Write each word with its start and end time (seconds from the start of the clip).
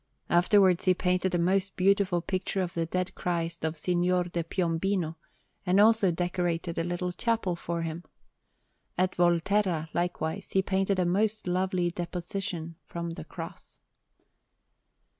Afterwards 0.31 0.85
he 0.85 0.95
painted 0.95 1.35
a 1.35 1.37
most 1.37 1.75
beautiful 1.75 2.23
picture 2.23 2.61
of 2.61 2.73
the 2.73 2.87
Dead 2.87 3.13
Christ 3.13 3.61
for 3.61 3.75
Signor 3.75 4.23
di 4.23 4.41
Piombino, 4.41 5.17
and 5.63 5.79
also 5.79 6.09
decorated 6.09 6.79
a 6.79 6.83
little 6.83 7.11
chapel 7.11 7.55
for 7.55 7.83
him. 7.83 8.03
At 8.97 9.13
Volterra, 9.15 9.89
likewise, 9.93 10.53
he 10.53 10.63
painted 10.63 10.97
a 10.97 11.05
most 11.05 11.45
lovely 11.45 11.91
Deposition 11.91 12.77
from 12.83 13.11
the 13.11 13.25
Cross. 13.25 13.81